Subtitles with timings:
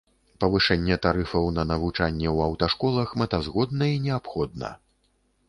[0.43, 4.75] Павышэнне тарыфаў на навучанне ў аўташколах мэтазгодна і неабходна.